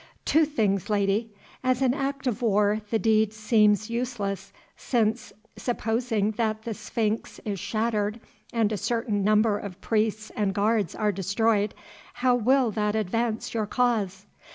"Two 0.25 0.45
things, 0.45 0.89
Lady. 0.89 1.29
As 1.63 1.83
an 1.83 1.93
act 1.93 2.25
of 2.25 2.41
war 2.41 2.81
the 2.89 2.97
deed 2.97 3.33
seems 3.33 3.91
useless, 3.91 4.51
since 4.75 5.31
supposing 5.55 6.31
that 6.37 6.63
the 6.63 6.73
sphinx 6.73 7.39
is 7.45 7.59
shattered 7.59 8.19
and 8.51 8.71
a 8.71 8.77
certain 8.77 9.23
number 9.23 9.59
of 9.59 9.79
priests 9.79 10.31
and 10.35 10.55
guards 10.55 10.95
are 10.95 11.11
destroyed, 11.11 11.75
how 12.15 12.33
will 12.33 12.71
that 12.71 12.95
advance 12.95 13.53
your 13.53 13.67
cause? 13.67 14.25